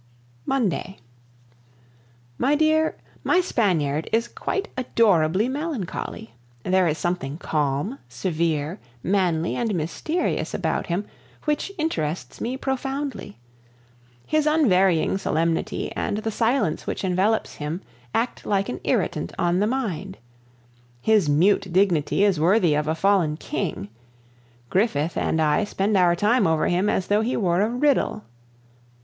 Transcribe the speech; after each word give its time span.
Monday. 0.47 0.97
My 2.39 2.55
dear, 2.55 2.97
my 3.23 3.39
Spaniard 3.39 4.09
is 4.11 4.27
quite 4.27 4.67
adorably 4.75 5.47
melancholy; 5.47 6.33
there 6.63 6.87
is 6.87 6.97
something 6.97 7.37
calm, 7.37 7.99
severe, 8.09 8.79
manly, 9.03 9.55
and 9.55 9.75
mysterious 9.75 10.55
about 10.55 10.87
him 10.87 11.05
which 11.45 11.71
interests 11.77 12.41
me 12.41 12.57
profoundly. 12.57 13.37
His 14.25 14.47
unvarying 14.47 15.19
solemnity 15.19 15.91
and 15.91 16.17
the 16.17 16.31
silence 16.31 16.87
which 16.87 17.03
envelops 17.03 17.57
him 17.57 17.83
act 18.11 18.43
like 18.43 18.69
an 18.69 18.79
irritant 18.83 19.33
on 19.37 19.59
the 19.59 19.67
mind. 19.67 20.17
His 20.99 21.29
mute 21.29 21.67
dignity 21.71 22.23
is 22.23 22.39
worthy 22.39 22.73
of 22.73 22.87
a 22.87 22.95
fallen 22.95 23.37
king. 23.37 23.87
Griffith 24.71 25.15
and 25.15 25.39
I 25.39 25.63
spend 25.63 25.95
our 25.95 26.15
time 26.15 26.47
over 26.47 26.67
him 26.69 26.89
as 26.89 27.05
though 27.05 27.21
he 27.21 27.37
were 27.37 27.61
a 27.61 27.69
riddle. 27.69 28.23